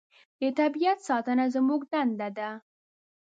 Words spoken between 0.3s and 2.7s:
د طبیعت ساتنه زموږ دنده ده.